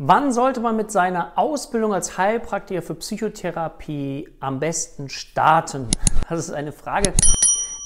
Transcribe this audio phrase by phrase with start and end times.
[0.00, 5.88] Wann sollte man mit seiner Ausbildung als Heilpraktiker für Psychotherapie am besten starten?
[6.28, 7.12] Das ist eine Frage,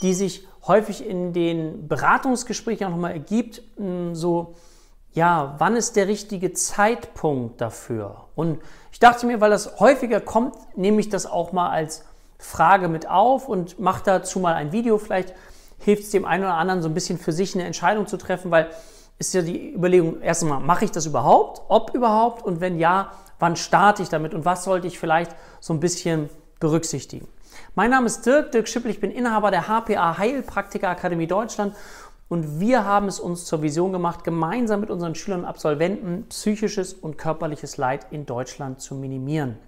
[0.03, 3.63] die sich häufig in den Beratungsgesprächen auch nochmal ergibt.
[3.79, 4.57] Hm, so,
[5.15, 8.27] ja, wann ist der richtige Zeitpunkt dafür?
[8.35, 8.61] Und
[8.93, 12.05] ich dachte mir, weil das häufiger kommt, nehme ich das auch mal als
[12.37, 14.99] Frage mit auf und mache dazu mal ein Video.
[14.99, 15.33] Vielleicht
[15.79, 18.51] hilft es dem einen oder anderen so ein bisschen für sich eine Entscheidung zu treffen,
[18.51, 18.69] weil
[19.19, 21.63] ist ja die Überlegung, erst einmal, mache ich das überhaupt?
[21.69, 22.45] Ob überhaupt?
[22.45, 24.35] Und wenn ja, wann starte ich damit?
[24.35, 26.29] Und was sollte ich vielleicht so ein bisschen
[26.61, 27.29] berücksichtigen?
[27.75, 31.75] Mein Name ist Dirk, Dirk Schippel, ich bin Inhaber der HPA Heilpraktiker Akademie Deutschland
[32.29, 36.95] und wir haben es uns zur Vision gemacht, gemeinsam mit unseren Schülern und Absolventen psychisches
[36.95, 39.59] und körperliches Leid in Deutschland zu minimieren.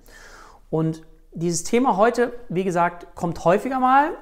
[0.70, 1.02] Und
[1.32, 4.12] dieses Thema heute, wie gesagt, kommt häufiger mal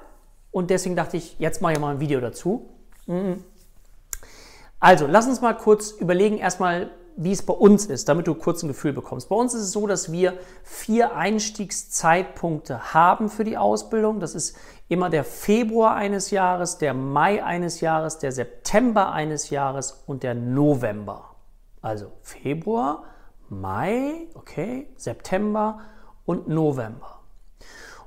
[0.50, 2.68] und deswegen dachte ich, jetzt mache ich mal ein Video dazu.
[4.82, 8.64] Also, lass uns mal kurz überlegen, erstmal, wie es bei uns ist, damit du kurz
[8.64, 9.28] ein Gefühl bekommst.
[9.28, 14.18] Bei uns ist es so, dass wir vier Einstiegszeitpunkte haben für die Ausbildung.
[14.18, 14.56] Das ist
[14.88, 20.34] immer der Februar eines Jahres, der Mai eines Jahres, der September eines Jahres und der
[20.34, 21.36] November.
[21.80, 23.04] Also Februar,
[23.50, 25.78] Mai, okay, September
[26.24, 27.20] und November.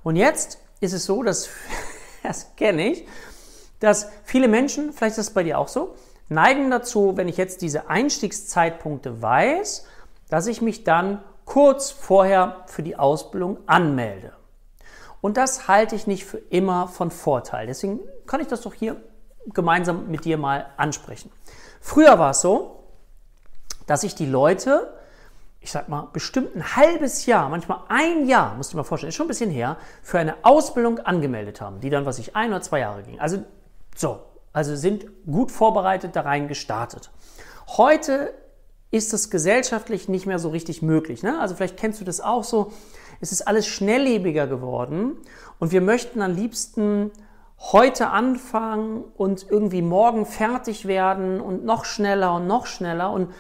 [0.04, 1.48] Und jetzt ist es so, dass,
[2.24, 3.08] das kenne ich,
[3.80, 5.96] dass viele Menschen, vielleicht ist es bei dir auch so,
[6.30, 9.88] neigen dazu, wenn ich jetzt diese Einstiegszeitpunkte weiß,
[10.30, 14.34] dass ich mich dann kurz vorher für die Ausbildung anmelde.
[15.22, 17.68] Und das halte ich nicht für immer von Vorteil.
[17.68, 18.98] Deswegen kann ich das doch hier
[19.54, 21.32] gemeinsam mit dir mal ansprechen.
[21.80, 22.84] Früher war es so,
[23.86, 24.94] dass ich die Leute,
[25.62, 29.16] ich sag mal, bestimmt ein halbes Jahr, manchmal ein Jahr, musst du mal vorstellen, ist
[29.16, 32.62] schon ein bisschen her, für eine Ausbildung angemeldet haben, die dann, was ich, ein oder
[32.62, 33.20] zwei Jahre ging.
[33.20, 33.44] Also
[33.96, 34.22] so,
[34.56, 37.12] also sind gut vorbereitet da rein gestartet.
[37.68, 38.34] Heute
[38.90, 41.24] ist es gesellschaftlich nicht mehr so richtig möglich.
[41.24, 41.38] Ne?
[41.42, 42.72] Also vielleicht kennst du das auch so.
[43.20, 45.18] Es ist alles schnelllebiger geworden
[45.60, 47.12] und wir möchten am liebsten
[47.60, 53.12] heute anfangen und irgendwie morgen fertig werden und noch schneller und noch schneller.
[53.12, 53.34] Und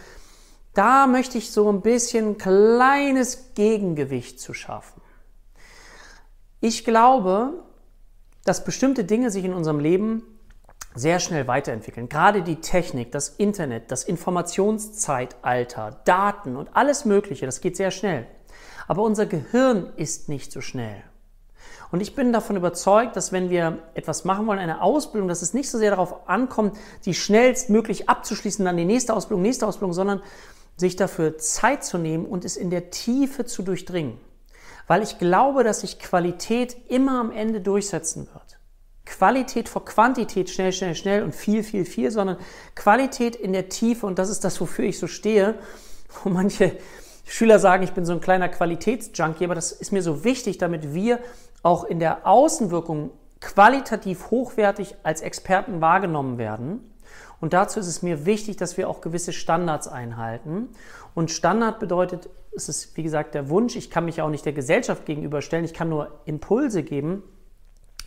[0.73, 5.01] da möchte ich so ein bisschen kleines Gegengewicht zu schaffen.
[6.59, 7.63] Ich glaube,
[8.43, 10.34] dass bestimmte Dinge sich in unserem Leben
[10.95, 12.09] sehr schnell weiterentwickeln.
[12.09, 18.25] Gerade die Technik, das Internet, das Informationszeitalter, Daten und alles Mögliche, das geht sehr schnell.
[18.87, 21.03] Aber unser Gehirn ist nicht so schnell.
[21.91, 25.53] Und ich bin davon überzeugt, dass wenn wir etwas machen wollen, eine Ausbildung, dass es
[25.53, 26.75] nicht so sehr darauf ankommt,
[27.05, 30.21] die schnellstmöglich abzuschließen, dann die nächste Ausbildung, nächste Ausbildung, sondern
[30.77, 34.17] sich dafür Zeit zu nehmen und es in der Tiefe zu durchdringen.
[34.87, 38.54] Weil ich glaube, dass sich Qualität immer am Ende durchsetzen wird.
[39.05, 42.37] Qualität vor Quantität, schnell, schnell, schnell und viel, viel, viel, sondern
[42.75, 45.55] Qualität in der Tiefe und das ist das, wofür ich so stehe.
[46.23, 46.77] Wo manche
[47.25, 50.93] Schüler sagen, ich bin so ein kleiner Qualitätsjunkie, aber das ist mir so wichtig, damit
[50.93, 51.19] wir
[51.63, 53.11] auch in der Außenwirkung
[53.41, 56.91] qualitativ hochwertig als Experten wahrgenommen werden.
[57.41, 60.69] Und dazu ist es mir wichtig, dass wir auch gewisse Standards einhalten.
[61.13, 64.53] Und Standard bedeutet, es ist wie gesagt der Wunsch, ich kann mich auch nicht der
[64.53, 67.23] Gesellschaft gegenüberstellen, ich kann nur Impulse geben,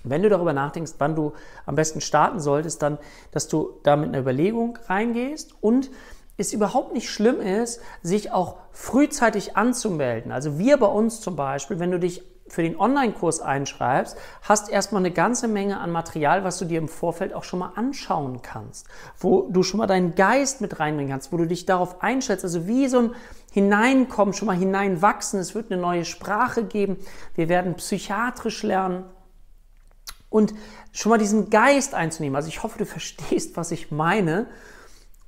[0.04, 1.32] wenn du darüber nachdenkst, wann du
[1.66, 2.98] am besten starten solltest, dann,
[3.32, 5.90] dass du da mit einer Überlegung reingehst und
[6.36, 10.30] es überhaupt nicht schlimm ist, sich auch frühzeitig anzumelden.
[10.30, 15.02] Also wir bei uns zum Beispiel, wenn du dich für den Online-Kurs einschreibst, hast erstmal
[15.02, 18.86] eine ganze Menge an Material, was du dir im Vorfeld auch schon mal anschauen kannst,
[19.18, 22.66] wo du schon mal deinen Geist mit reinbringen kannst, wo du dich darauf einschätzt, also
[22.66, 23.10] wie so ein
[23.50, 25.40] Hineinkommen, schon mal hineinwachsen.
[25.40, 26.98] Es wird eine neue Sprache geben.
[27.34, 29.04] Wir werden psychiatrisch lernen
[30.30, 30.54] und
[30.92, 32.36] schon mal diesen Geist einzunehmen.
[32.36, 34.46] Also ich hoffe, du verstehst, was ich meine.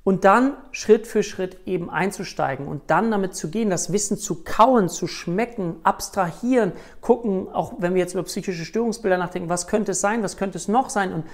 [0.03, 4.43] Und dann Schritt für Schritt eben einzusteigen und dann damit zu gehen, das Wissen zu
[4.43, 9.91] kauen, zu schmecken, abstrahieren, gucken, auch wenn wir jetzt über psychische Störungsbilder nachdenken, was könnte
[9.91, 11.25] es sein, was könnte es noch sein und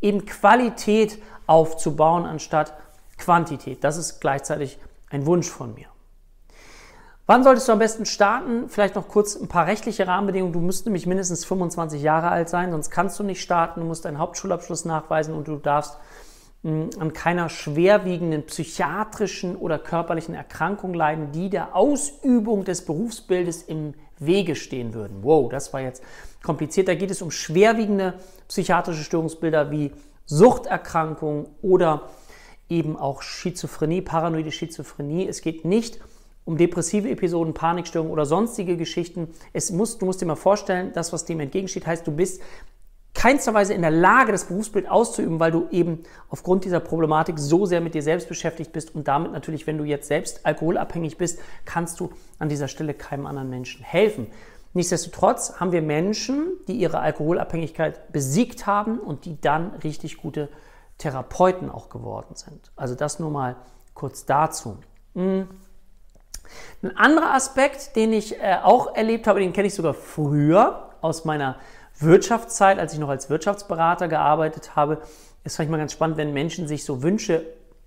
[0.00, 2.72] eben Qualität aufzubauen anstatt
[3.18, 3.84] Quantität.
[3.84, 4.78] Das ist gleichzeitig
[5.10, 5.93] ein Wunsch von mir.
[7.26, 8.68] Wann solltest du am besten starten?
[8.68, 10.52] Vielleicht noch kurz ein paar rechtliche Rahmenbedingungen.
[10.52, 13.80] Du musst nämlich mindestens 25 Jahre alt sein, sonst kannst du nicht starten.
[13.80, 15.96] Du musst einen Hauptschulabschluss nachweisen und du darfst
[16.64, 23.94] hm, an keiner schwerwiegenden psychiatrischen oder körperlichen Erkrankung leiden, die der Ausübung des Berufsbildes im
[24.18, 25.22] Wege stehen würden.
[25.22, 26.02] Wow, das war jetzt
[26.42, 26.88] kompliziert.
[26.88, 28.14] Da geht es um schwerwiegende
[28.48, 29.92] psychiatrische Störungsbilder wie
[30.26, 32.02] Suchterkrankung oder
[32.68, 35.26] eben auch Schizophrenie, paranoide Schizophrenie.
[35.26, 36.13] Es geht nicht um
[36.44, 39.28] um depressive Episoden, Panikstörungen oder sonstige Geschichten.
[39.52, 42.42] Es muss, du musst dir mal vorstellen, das, was dem entgegensteht, heißt, du bist
[43.14, 47.64] keinster Weise in der Lage, das Berufsbild auszuüben, weil du eben aufgrund dieser Problematik so
[47.64, 51.38] sehr mit dir selbst beschäftigt bist und damit natürlich, wenn du jetzt selbst alkoholabhängig bist,
[51.64, 54.26] kannst du an dieser Stelle keinem anderen Menschen helfen.
[54.74, 60.48] Nichtsdestotrotz haben wir Menschen, die ihre Alkoholabhängigkeit besiegt haben und die dann richtig gute
[60.98, 62.72] Therapeuten auch geworden sind.
[62.74, 63.56] Also das nur mal
[63.94, 64.78] kurz dazu.
[65.14, 65.48] Hm.
[66.82, 71.24] Ein anderer Aspekt, den ich äh, auch erlebt habe, den kenne ich sogar früher aus
[71.24, 71.56] meiner
[71.98, 75.02] Wirtschaftszeit, als ich noch als Wirtschaftsberater gearbeitet habe,
[75.44, 77.44] ist vielleicht mal ganz spannend, wenn Menschen sich so Wünsche,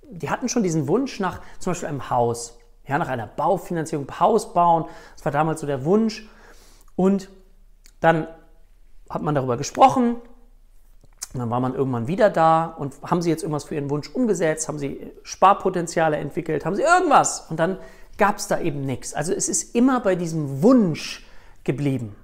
[0.09, 4.53] die hatten schon diesen Wunsch nach zum Beispiel einem Haus, ja, nach einer Baufinanzierung, Haus
[4.53, 4.85] bauen.
[5.15, 6.29] Das war damals so der Wunsch.
[6.95, 7.29] Und
[7.99, 8.27] dann
[9.09, 10.15] hat man darüber gesprochen.
[11.33, 14.69] Dann war man irgendwann wieder da und haben sie jetzt irgendwas für ihren Wunsch umgesetzt,
[14.69, 17.47] haben sie Sparpotenziale entwickelt, haben sie irgendwas.
[17.49, 17.77] Und dann
[18.17, 19.13] gab es da eben nichts.
[19.13, 21.25] Also es ist immer bei diesem Wunsch
[21.63, 22.15] geblieben.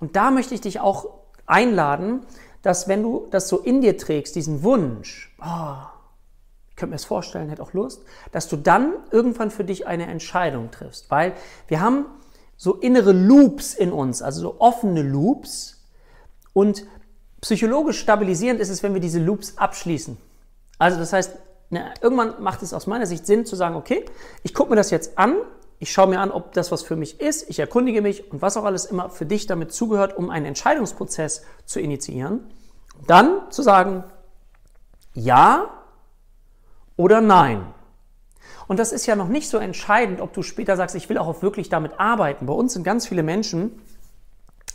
[0.00, 1.08] Und da möchte ich dich auch
[1.46, 2.20] einladen,
[2.62, 5.76] dass wenn du das so in dir trägst, diesen Wunsch, oh,
[6.70, 8.02] ich könnte mir das vorstellen, hätte auch Lust,
[8.32, 11.10] dass du dann irgendwann für dich eine Entscheidung triffst.
[11.10, 11.34] Weil
[11.68, 12.06] wir haben
[12.56, 15.84] so innere Loops in uns, also so offene Loops.
[16.52, 16.86] Und
[17.40, 20.16] psychologisch stabilisierend ist es, wenn wir diese Loops abschließen.
[20.78, 21.36] Also das heißt,
[21.70, 24.04] na, irgendwann macht es aus meiner Sicht Sinn zu sagen, okay,
[24.42, 25.36] ich gucke mir das jetzt an,
[25.78, 28.56] ich schaue mir an, ob das was für mich ist, ich erkundige mich und was
[28.56, 32.40] auch alles immer für dich damit zugehört, um einen Entscheidungsprozess zu initiieren.
[33.06, 34.04] Dann zu sagen,
[35.14, 35.68] ja
[36.96, 37.66] oder nein.
[38.66, 41.42] Und das ist ja noch nicht so entscheidend, ob du später sagst, ich will auch
[41.42, 42.46] wirklich damit arbeiten.
[42.46, 43.82] Bei uns sind ganz viele Menschen,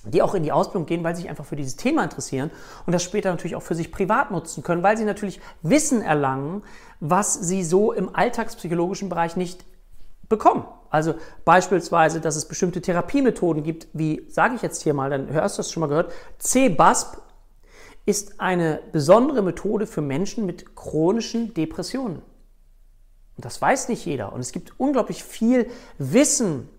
[0.04, 2.52] die auch in die Ausbildung gehen, weil sie sich einfach für dieses Thema interessieren
[2.86, 6.64] und das später natürlich auch für sich privat nutzen können, weil sie natürlich Wissen erlangen,
[7.00, 9.66] was sie so im alltagspsychologischen Bereich nicht
[10.30, 10.66] bekommen.
[10.90, 11.16] Also
[11.46, 15.60] beispielsweise, dass es bestimmte Therapiemethoden gibt, wie sage ich jetzt hier mal, dann hörst du
[15.60, 17.18] das schon mal gehört, C-BASP
[18.06, 22.24] ist eine besondere Methode für Menschen mit chronischen Depressionen.
[23.36, 24.34] Und das weiß nicht jeder.
[24.34, 26.70] Und es gibt unglaublich viel Wissen,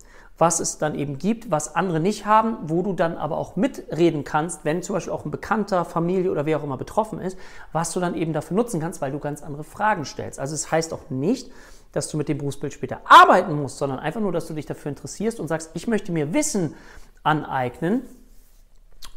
[0.40, 4.24] was es dann eben gibt, was andere nicht haben, wo du dann aber auch mitreden
[4.24, 7.38] kannst, wenn zum Beispiel auch ein Bekannter, Familie oder wer auch immer betroffen ist,
[7.72, 10.40] was du dann eben dafür nutzen kannst, weil du ganz andere Fragen stellst.
[10.40, 11.50] Also es heißt auch nicht,
[11.92, 14.88] dass du mit dem Berufsbild später arbeiten musst, sondern einfach nur, dass du dich dafür
[14.88, 16.74] interessierst und sagst, ich möchte mir Wissen
[17.22, 18.02] aneignen,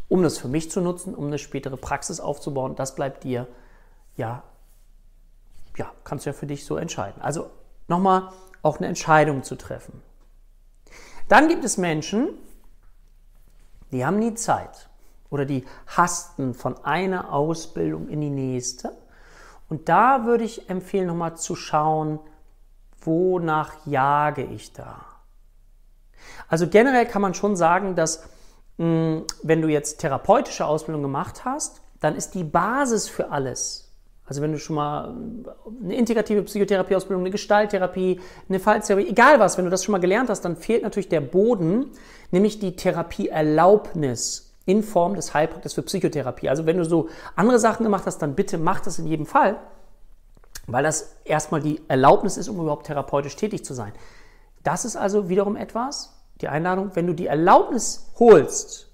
[0.09, 2.75] um das für mich zu nutzen, um eine spätere Praxis aufzubauen.
[2.75, 3.47] Das bleibt dir
[4.17, 4.43] ja
[5.77, 7.21] ja, kannst du ja für dich so entscheiden.
[7.21, 7.49] Also
[7.87, 8.29] nochmal
[8.61, 10.01] auch eine Entscheidung zu treffen.
[11.27, 12.29] Dann gibt es Menschen,
[13.91, 14.89] die haben nie Zeit
[15.29, 18.91] oder die hasten von einer Ausbildung in die nächste.
[19.69, 22.19] Und da würde ich empfehlen, nochmal zu schauen,
[23.01, 25.05] wonach jage ich da?
[26.47, 28.23] Also generell kann man schon sagen, dass
[28.77, 33.92] mh, wenn du jetzt therapeutische Ausbildung gemacht hast, dann ist die Basis für alles
[34.25, 35.15] also wenn du schon mal
[35.83, 40.29] eine integrative Psychotherapieausbildung, eine Gestalttherapie, eine Falltherapie, egal was, wenn du das schon mal gelernt
[40.29, 41.91] hast, dann fehlt natürlich der Boden,
[42.31, 46.47] nämlich die Therapieerlaubnis in Form des Heilpraktikers für Psychotherapie.
[46.47, 49.57] Also wenn du so andere Sachen gemacht hast, dann bitte mach das in jedem Fall,
[50.67, 53.91] weil das erstmal die Erlaubnis ist, um überhaupt therapeutisch tätig zu sein.
[54.63, 58.92] Das ist also wiederum etwas, die Einladung, wenn du die Erlaubnis holst,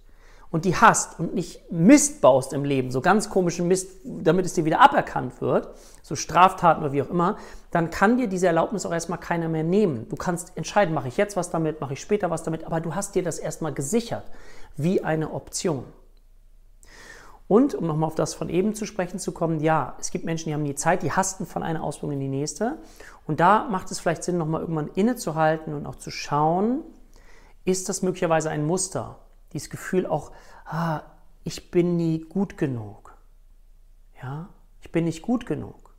[0.52, 4.54] und die hast und nicht Mist baust im Leben, so ganz komischen Mist, damit es
[4.54, 5.70] dir wieder aberkannt wird,
[6.02, 7.38] so Straftaten oder wie auch immer,
[7.72, 10.08] dann kann dir diese Erlaubnis auch erstmal keiner mehr nehmen.
[10.10, 12.96] Du kannst entscheiden, mache ich jetzt was damit, mache ich später was damit, aber du
[12.96, 14.24] hast dir das erstmal gesichert,
[14.76, 15.84] wie eine Option.
[17.48, 20.50] Und um nochmal auf das von eben zu sprechen zu kommen, ja, es gibt Menschen,
[20.50, 22.78] die haben die Zeit, die hasten von einer Ausbildung in die nächste.
[23.26, 26.82] Und da macht es vielleicht Sinn, nochmal irgendwann innezuhalten und auch zu schauen,
[27.66, 29.18] ist das möglicherweise ein Muster?
[29.54, 30.32] Dieses Gefühl auch,
[30.66, 31.02] ah,
[31.44, 33.18] ich bin nie gut genug.
[34.22, 34.50] Ja,
[34.82, 35.96] ich bin nicht gut genug.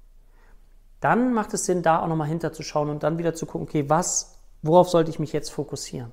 [1.00, 4.36] Dann macht es Sinn, da auch nochmal hinterzuschauen und dann wieder zu gucken, okay, was,
[4.62, 6.12] worauf sollte ich mich jetzt fokussieren?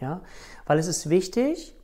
[0.00, 0.20] Ja,
[0.66, 1.74] weil es ist wichtig,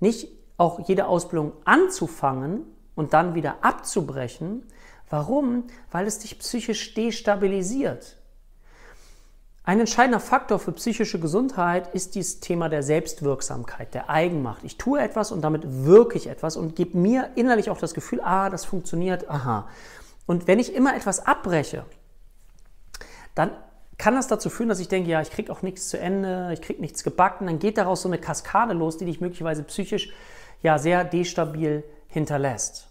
[0.00, 4.66] nicht auch jede Ausbildung anzufangen und dann wieder abzubrechen.
[5.08, 5.64] Warum?
[5.90, 8.18] Weil es dich psychisch destabilisiert.
[9.68, 14.62] Ein entscheidender Faktor für psychische Gesundheit ist dieses Thema der Selbstwirksamkeit, der Eigenmacht.
[14.62, 18.20] Ich tue etwas und damit wirke ich etwas und gebe mir innerlich auch das Gefühl,
[18.22, 19.68] ah, das funktioniert, aha.
[20.24, 21.84] Und wenn ich immer etwas abbreche,
[23.34, 23.50] dann
[23.98, 26.62] kann das dazu führen, dass ich denke, ja, ich kriege auch nichts zu Ende, ich
[26.62, 30.12] kriege nichts gebacken, dann geht daraus so eine Kaskade los, die dich möglicherweise psychisch
[30.62, 32.86] ja sehr destabil hinterlässt.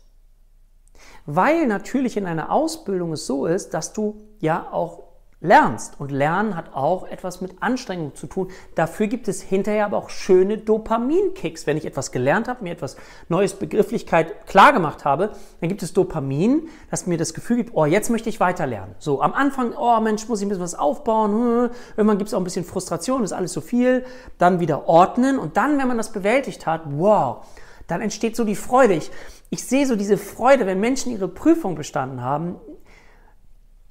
[1.25, 5.04] Weil natürlich in einer Ausbildung es so ist, dass du ja auch
[5.45, 5.99] lernst.
[5.99, 8.49] Und Lernen hat auch etwas mit Anstrengung zu tun.
[8.75, 11.67] Dafür gibt es hinterher aber auch schöne Dopaminkicks.
[11.67, 12.97] Wenn ich etwas gelernt habe, mir etwas
[13.29, 17.85] Neues Begrifflichkeit klar gemacht habe, dann gibt es Dopamin, das mir das Gefühl gibt, oh,
[17.85, 18.95] jetzt möchte ich weiter lernen.
[18.99, 21.31] So, am Anfang, oh Mensch, muss ich ein bisschen was aufbauen.
[21.31, 24.05] Hm, irgendwann gibt es auch ein bisschen Frustration, ist alles so viel.
[24.37, 27.45] Dann wieder ordnen und dann, wenn man das bewältigt hat, wow,
[27.87, 28.93] dann entsteht so die Freude.
[28.93, 29.11] Ich,
[29.49, 32.55] ich sehe so diese Freude, wenn Menschen ihre Prüfung bestanden haben,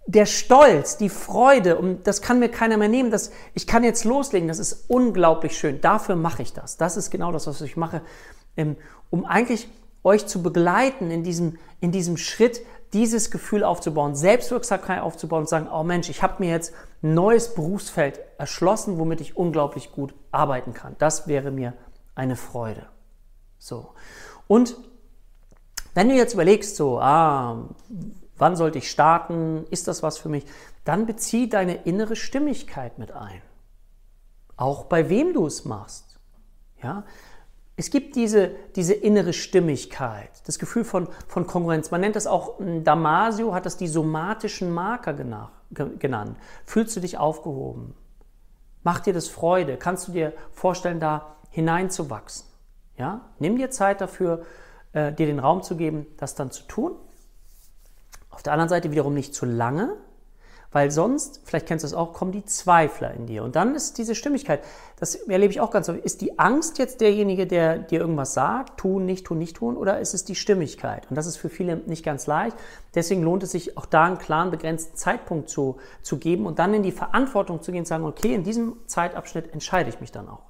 [0.07, 4.05] der Stolz, die Freude, und das kann mir keiner mehr nehmen, das, ich kann jetzt
[4.05, 5.81] loslegen, das ist unglaublich schön.
[5.81, 6.77] Dafür mache ich das.
[6.77, 8.03] Das ist genau das, was ich mache,
[8.57, 8.77] ähm,
[9.11, 9.69] um eigentlich
[10.03, 12.61] euch zu begleiten in diesem, in diesem Schritt,
[12.93, 17.55] dieses Gefühl aufzubauen, Selbstwirksamkeit aufzubauen und sagen, oh Mensch, ich habe mir jetzt ein neues
[17.55, 20.95] Berufsfeld erschlossen, womit ich unglaublich gut arbeiten kann.
[20.99, 21.73] Das wäre mir
[22.15, 22.87] eine Freude.
[23.59, 23.95] So.
[24.47, 24.77] Und
[25.95, 27.69] wenn du jetzt überlegst, so, ah,
[28.39, 30.45] wann sollte ich starten, ist das was für mich,
[30.85, 33.43] dann bezieh deine innere Stimmigkeit mit ein.
[34.57, 36.19] Auch bei wem du es machst.
[36.83, 37.05] Ja?
[37.77, 41.91] Es gibt diese, diese innere Stimmigkeit, das Gefühl von, von Kongruenz.
[41.91, 46.37] Man nennt das auch, hm, Damasio hat das die somatischen Marker genannt.
[46.65, 47.95] Fühlst du dich aufgehoben?
[48.85, 49.77] Macht dir das Freude?
[49.77, 52.47] Kannst du dir vorstellen, da hineinzuwachsen?
[52.97, 53.23] Ja?
[53.41, 54.45] Nimm dir Zeit dafür,
[54.93, 56.95] äh, dir den Raum zu geben, das dann zu tun.
[58.35, 59.97] Auf der anderen Seite wiederum nicht zu lange,
[60.75, 63.45] weil sonst, vielleicht kennst du es auch, kommen die Zweifler in dir.
[63.45, 64.61] Und dann ist diese Stimmigkeit,
[64.99, 66.05] das erlebe ich auch ganz häufig.
[66.05, 70.01] Ist die Angst jetzt derjenige, der dir irgendwas sagt, tun, nicht tun, nicht tun, oder
[70.01, 71.09] ist es die Stimmigkeit?
[71.09, 72.57] Und das ist für viele nicht ganz leicht.
[72.97, 76.75] Deswegen lohnt es sich auch da einen klaren, begrenzten Zeitpunkt zu, zu geben und dann
[76.75, 80.29] in die Verantwortung zu gehen und sagen, okay, in diesem Zeitabschnitt entscheide ich mich dann
[80.29, 80.43] auch.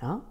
[0.00, 0.22] Ja?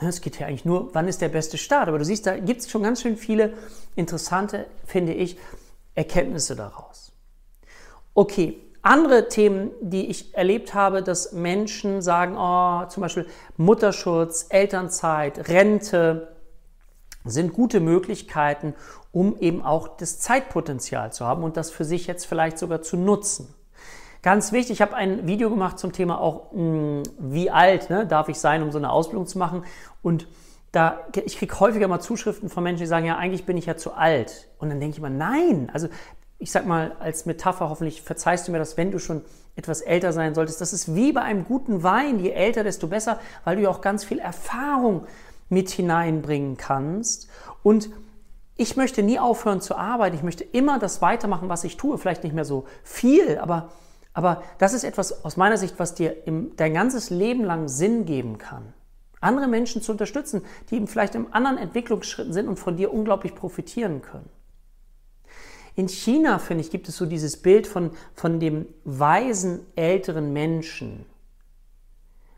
[0.00, 1.88] Ne, es geht ja eigentlich nur, wann ist der beste Start?
[1.88, 3.54] Aber du siehst, da gibt es schon ganz schön viele
[3.96, 5.36] interessante, finde ich,
[5.98, 7.10] Erkenntnisse daraus.
[8.14, 13.26] Okay, andere Themen, die ich erlebt habe, dass Menschen sagen, oh, zum Beispiel
[13.56, 16.36] Mutterschutz, Elternzeit, Rente,
[17.24, 18.74] sind gute Möglichkeiten,
[19.10, 22.96] um eben auch das Zeitpotenzial zu haben und das für sich jetzt vielleicht sogar zu
[22.96, 23.52] nutzen.
[24.22, 28.06] Ganz wichtig, ich habe ein Video gemacht zum Thema auch, mh, hm, wie alt ne,
[28.06, 29.64] darf ich sein, um so eine Ausbildung zu machen.
[30.00, 30.28] Und
[30.72, 33.76] da, ich kriege häufiger mal Zuschriften von Menschen, die sagen, ja, eigentlich bin ich ja
[33.76, 34.48] zu alt.
[34.58, 35.88] Und dann denke ich immer, nein, also
[36.38, 39.22] ich sag mal als Metapher, hoffentlich verzeihst du mir das, wenn du schon
[39.56, 40.60] etwas älter sein solltest.
[40.60, 42.20] Das ist wie bei einem guten Wein.
[42.20, 45.06] Je älter, desto besser, weil du ja auch ganz viel Erfahrung
[45.48, 47.28] mit hineinbringen kannst.
[47.62, 47.90] Und
[48.56, 50.14] ich möchte nie aufhören zu arbeiten.
[50.14, 51.98] Ich möchte immer das weitermachen, was ich tue.
[51.98, 53.70] Vielleicht nicht mehr so viel, aber,
[54.12, 58.04] aber das ist etwas aus meiner Sicht, was dir im, dein ganzes Leben lang Sinn
[58.04, 58.74] geben kann
[59.20, 63.34] andere Menschen zu unterstützen, die eben vielleicht im anderen Entwicklungsschritten sind und von dir unglaublich
[63.34, 64.28] profitieren können.
[65.78, 71.06] In China, finde ich, gibt es so dieses Bild von, von dem weisen älteren Menschen.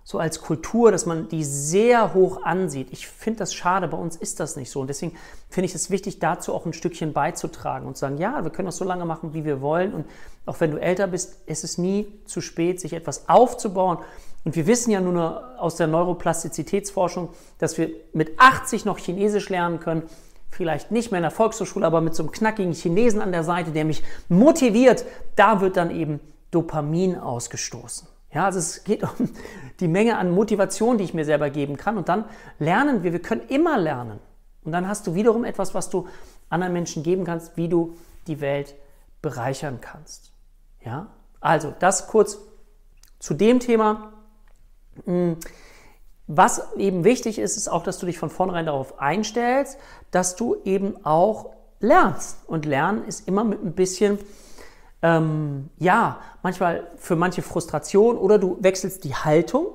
[0.05, 2.89] So als Kultur, dass man die sehr hoch ansieht.
[2.91, 4.81] Ich finde das schade, bei uns ist das nicht so.
[4.81, 5.17] Und deswegen
[5.49, 8.67] finde ich es wichtig, dazu auch ein Stückchen beizutragen und zu sagen, ja, wir können
[8.67, 9.95] das so lange machen, wie wir wollen.
[9.95, 10.07] Und
[10.45, 13.99] auch wenn du älter bist, ist es nie zu spät, sich etwas aufzubauen
[14.45, 17.29] und wir wissen ja nun aus der Neuroplastizitätsforschung,
[17.59, 20.05] dass wir mit 80 noch Chinesisch lernen können.
[20.51, 23.71] Vielleicht nicht mehr in der Volkshochschule, aber mit so einem knackigen Chinesen an der Seite,
[23.71, 25.05] der mich motiviert.
[25.37, 26.21] Da wird dann eben
[26.51, 28.09] Dopamin ausgestoßen.
[28.33, 29.31] Ja, also es geht um
[29.81, 31.97] die Menge an Motivation, die ich mir selber geben kann.
[31.97, 32.25] Und dann
[32.59, 34.21] lernen wir, wir können immer lernen.
[34.65, 36.09] Und dann hast du wiederum etwas, was du
[36.49, 38.75] anderen Menschen geben kannst, wie du die Welt
[39.23, 40.33] bereichern kannst.
[40.85, 41.09] Ja,
[41.41, 42.39] also das kurz
[43.19, 44.13] zu dem Thema.
[45.07, 45.33] Mm,
[46.27, 49.79] was eben wichtig ist, ist auch, dass du dich von vornherein darauf einstellst,
[50.11, 52.39] dass du eben auch lernst.
[52.47, 54.19] Und Lernen ist immer mit ein bisschen,
[55.03, 59.67] ähm, ja, manchmal für manche Frustration oder du wechselst die Haltung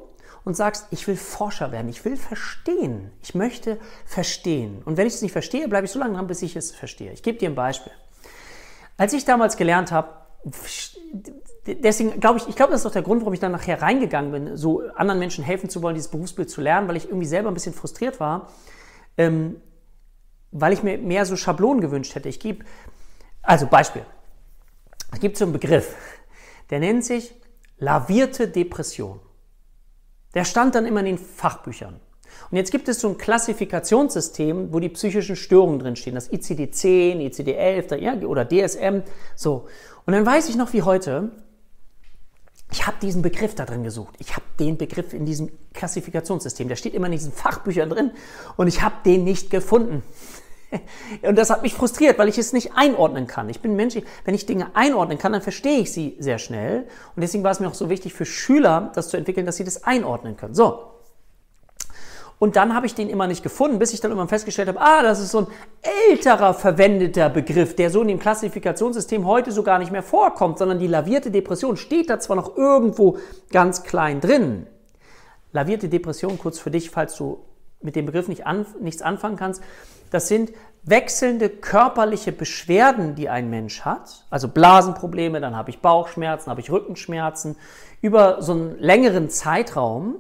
[0.46, 4.82] und sagst, ich will Forscher werden, ich will verstehen, ich möchte verstehen.
[4.86, 7.12] Und wenn ich es nicht verstehe, bleibe ich so lange dran, bis ich es verstehe.
[7.12, 7.92] Ich gebe dir ein Beispiel.
[8.96, 10.10] Als ich damals gelernt habe,
[11.68, 14.32] deswegen glaube ich, ich glaube, das ist auch der Grund, warum ich dann nachher reingegangen
[14.32, 17.50] bin, so anderen Menschen helfen zu wollen, dieses Berufsbild zu lernen, weil ich irgendwie selber
[17.50, 18.50] ein bisschen frustriert war,
[19.18, 19.62] ähm,
[20.52, 22.30] weil ich mir mehr so Schablonen gewünscht hätte.
[22.30, 22.64] Ich gebe,
[23.42, 24.04] also Beispiel,
[25.12, 25.96] es gibt so einen Begriff,
[26.70, 27.34] der nennt sich
[27.78, 29.20] lavierte Depression.
[30.34, 32.00] Der stand dann immer in den Fachbüchern.
[32.52, 38.26] Und jetzt gibt es so ein Klassifikationssystem, wo die psychischen Störungen drinstehen, das ICD-10, ICD-11
[38.26, 39.04] oder DSM,
[39.36, 39.68] so.
[40.06, 41.32] Und dann weiß ich noch wie heute,
[42.72, 44.16] ich habe diesen Begriff da drin gesucht.
[44.20, 46.68] Ich habe den Begriff in diesem Klassifikationssystem.
[46.68, 48.12] Der steht immer in diesen Fachbüchern drin
[48.58, 50.04] und ich habe den nicht gefunden.
[51.22, 53.50] Und das hat mich frustriert, weil ich es nicht einordnen kann.
[53.50, 53.96] Ich bin Mensch,
[54.26, 56.88] wenn ich Dinge einordnen kann, dann verstehe ich sie sehr schnell.
[57.16, 59.64] Und deswegen war es mir auch so wichtig für Schüler, das zu entwickeln, dass sie
[59.64, 60.56] das einordnen können.
[60.56, 60.95] So.
[62.38, 65.02] Und dann habe ich den immer nicht gefunden, bis ich dann immer festgestellt habe, ah,
[65.02, 65.48] das ist so ein
[66.10, 70.80] älterer verwendeter Begriff, der so in dem Klassifikationssystem heute so gar nicht mehr vorkommt, sondern
[70.80, 73.18] die lavierte Depression steht da zwar noch irgendwo
[73.52, 74.68] ganz klein drin.
[75.54, 77.40] Lavierte Depression, kurz für dich, falls du
[77.82, 79.64] mit dem Begriff nicht an, nichts anfangen kannst,
[80.12, 80.52] das sind
[80.84, 84.26] wechselnde körperliche Beschwerden, die ein Mensch hat.
[84.30, 87.56] Also Blasenprobleme, dann habe ich Bauchschmerzen, habe ich Rückenschmerzen
[88.02, 90.16] über so einen längeren Zeitraum.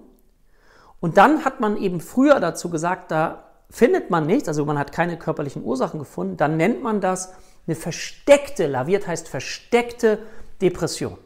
[1.05, 4.91] Und dann hat man eben früher dazu gesagt, da findet man nichts, also man hat
[4.91, 7.31] keine körperlichen Ursachen gefunden, dann nennt man das
[7.67, 10.17] eine versteckte, laviert heißt versteckte
[10.63, 11.19] Depression.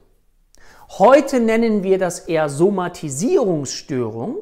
[0.98, 4.40] Heute nennen wir das eher Somatisierungsstörung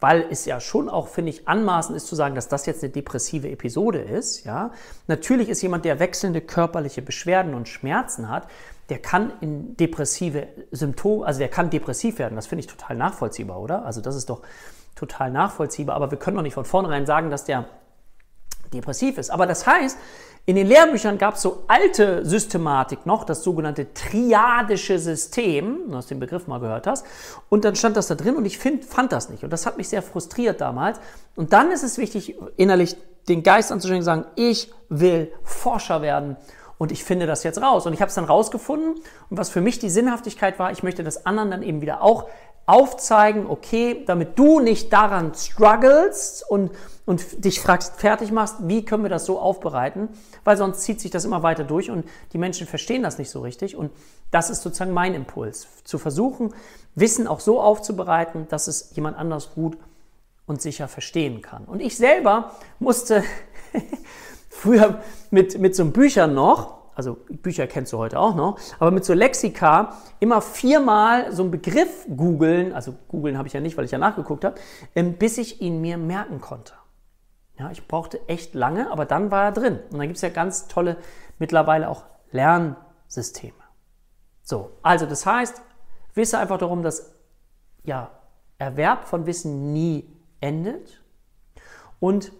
[0.00, 2.92] weil es ja schon auch, finde ich, anmaßend ist zu sagen, dass das jetzt eine
[2.92, 4.44] depressive Episode ist.
[4.44, 4.70] Ja,
[5.06, 8.48] natürlich ist jemand, der wechselnde körperliche Beschwerden und Schmerzen hat,
[8.88, 12.36] der kann in depressive Symptome, also der kann depressiv werden.
[12.36, 13.84] Das finde ich total nachvollziehbar, oder?
[13.84, 14.42] Also das ist doch
[14.94, 15.94] total nachvollziehbar.
[15.96, 17.66] Aber wir können doch nicht von vornherein sagen, dass der
[18.72, 19.30] depressiv ist.
[19.30, 19.98] Aber das heißt,
[20.46, 26.10] in den Lehrbüchern gab es so alte Systematik noch, das sogenannte triadische System, du hast
[26.10, 27.04] den Begriff mal gehört hast,
[27.50, 29.44] und dann stand das da drin und ich find, fand das nicht.
[29.44, 31.00] Und das hat mich sehr frustriert damals.
[31.36, 32.96] Und dann ist es wichtig, innerlich
[33.28, 36.38] den Geist anzustrengen und sagen, ich will Forscher werden
[36.78, 37.86] und ich finde das jetzt raus.
[37.86, 38.94] Und ich habe es dann rausgefunden
[39.28, 42.26] und was für mich die Sinnhaftigkeit war, ich möchte das anderen dann eben wieder auch
[42.64, 46.70] aufzeigen, okay, damit du nicht daran struggles und,
[47.08, 50.10] und dich fragst, fertig machst, wie können wir das so aufbereiten,
[50.44, 53.40] weil sonst zieht sich das immer weiter durch und die Menschen verstehen das nicht so
[53.40, 53.90] richtig und
[54.30, 56.54] das ist sozusagen mein Impuls, zu versuchen,
[56.94, 59.78] Wissen auch so aufzubereiten, dass es jemand anders gut
[60.46, 61.64] und sicher verstehen kann.
[61.64, 63.24] Und ich selber musste
[64.50, 65.00] früher
[65.30, 69.14] mit, mit so Büchern noch, also Bücher kennst du heute auch noch, aber mit so
[69.14, 73.92] Lexika immer viermal so einen Begriff googeln, also googeln habe ich ja nicht, weil ich
[73.92, 74.56] ja nachgeguckt habe,
[74.94, 76.74] ähm, bis ich ihn mir merken konnte.
[77.58, 79.80] Ja, ich brauchte echt lange, aber dann war er drin.
[79.90, 80.96] Und dann gibt es ja ganz tolle,
[81.38, 83.54] mittlerweile auch Lernsysteme.
[84.42, 85.60] So, also das heißt,
[86.14, 87.14] wisse einfach darum, dass
[87.84, 88.10] ja,
[88.58, 90.08] Erwerb von Wissen nie
[90.40, 91.02] endet
[92.00, 92.32] und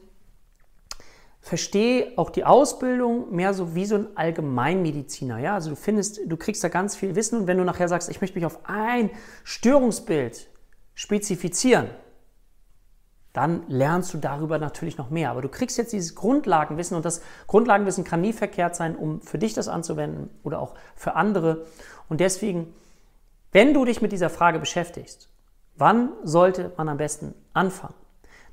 [1.41, 5.39] verstehe auch die Ausbildung mehr so wie so ein Allgemeinmediziner.
[5.39, 5.55] Ja?
[5.55, 8.21] Also du findest, du kriegst da ganz viel Wissen und wenn du nachher sagst, ich
[8.21, 9.11] möchte mich auf ein
[9.45, 10.49] Störungsbild
[10.95, 11.89] spezifizieren,
[13.39, 15.31] dann lernst du darüber natürlich noch mehr.
[15.31, 19.39] Aber du kriegst jetzt dieses Grundlagenwissen und das Grundlagenwissen kann nie verkehrt sein, um für
[19.39, 21.65] dich das anzuwenden oder auch für andere.
[22.09, 22.75] Und deswegen,
[23.53, 25.29] wenn du dich mit dieser Frage beschäftigst,
[25.77, 27.95] wann sollte man am besten anfangen?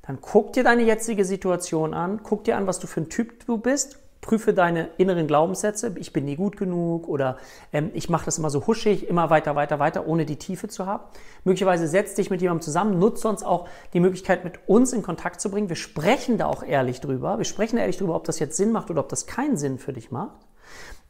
[0.07, 3.43] dann guck dir deine jetzige Situation an, guck dir an, was du für ein Typ
[3.47, 7.38] du bist, prüfe deine inneren Glaubenssätze, ich bin nie gut genug oder
[7.71, 10.88] ähm, ich mache das immer so huschig, immer weiter, weiter, weiter, ohne die Tiefe zu
[10.88, 11.03] haben.
[11.43, 15.39] Möglicherweise setz dich mit jemandem zusammen, nutze uns auch die Möglichkeit, mit uns in Kontakt
[15.41, 15.69] zu bringen.
[15.69, 17.38] Wir sprechen da auch ehrlich drüber.
[17.38, 19.93] Wir sprechen ehrlich drüber, ob das jetzt Sinn macht oder ob das keinen Sinn für
[19.93, 20.39] dich macht.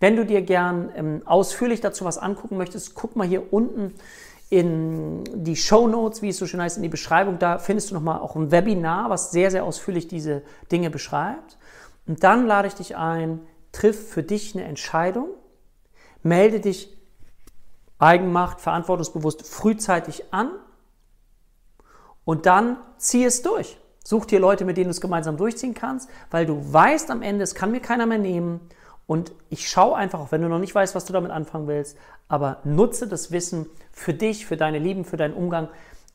[0.02, 3.94] Wenn du dir gern ähm, ausführlich dazu was angucken möchtest, guck mal hier unten
[4.50, 7.40] in die Show Notes, wie es so schön heißt, in die Beschreibung.
[7.40, 11.58] Da findest du nochmal auch ein Webinar, was sehr, sehr ausführlich diese Dinge beschreibt.
[12.08, 13.42] Und dann lade ich dich ein,
[13.72, 15.30] triff für dich eine Entscheidung,
[16.24, 16.96] melde dich
[17.98, 20.52] Eigenmacht, verantwortungsbewusst frühzeitig an
[22.26, 23.78] und dann zieh es durch.
[24.04, 27.44] Such dir Leute, mit denen du es gemeinsam durchziehen kannst, weil du weißt am Ende,
[27.44, 28.60] es kann mir keiner mehr nehmen
[29.08, 31.98] und ich schaue einfach, auch wenn du noch nicht weißt, was du damit anfangen willst,
[32.28, 35.70] aber nutze das Wissen für dich, für deine Lieben, für deinen Umgang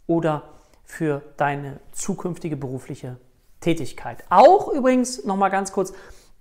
[0.06, 0.42] oder
[0.84, 3.16] für deine zukünftige berufliche
[3.60, 4.24] Tätigkeit.
[4.30, 5.92] Auch übrigens, nochmal ganz kurz,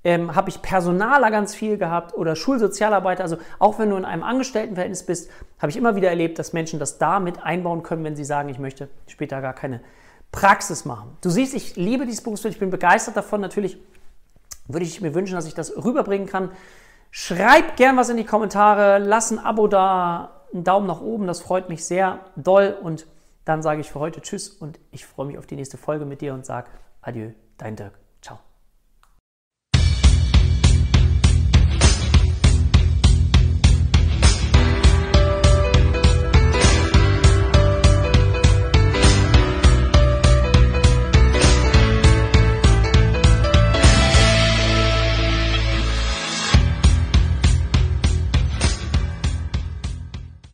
[0.03, 3.23] ähm, habe ich Personaler ganz viel gehabt oder Schulsozialarbeiter.
[3.23, 5.29] Also auch wenn du in einem Angestelltenverhältnis bist,
[5.60, 8.49] habe ich immer wieder erlebt, dass Menschen das da mit einbauen können, wenn sie sagen,
[8.49, 9.82] ich möchte später gar keine
[10.32, 11.17] Praxis machen.
[11.21, 13.41] Du siehst, ich liebe dieses Berufsfeld, ich bin begeistert davon.
[13.41, 13.77] Natürlich
[14.67, 16.51] würde ich mir wünschen, dass ich das rüberbringen kann.
[17.12, 21.41] Schreib gern was in die Kommentare, lass ein Abo da, einen Daumen nach oben, das
[21.41, 22.77] freut mich sehr doll.
[22.82, 23.08] Und
[23.45, 26.21] dann sage ich für heute Tschüss und ich freue mich auf die nächste Folge mit
[26.21, 26.69] dir und sage
[27.10, 28.09] Adieu, dein Dirk.